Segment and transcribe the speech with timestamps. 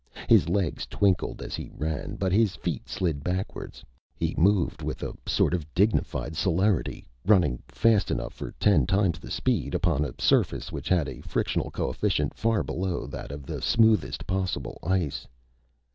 [0.27, 2.15] His legs twinkled as he ran.
[2.15, 3.79] But his feet slid backward.
[4.15, 9.29] He moved with a sort of dignified celerity, running fast enough for ten times the
[9.29, 14.25] speed, upon a surface which had a frictional coefficient far below that of the smoothest
[14.25, 15.27] possible ice.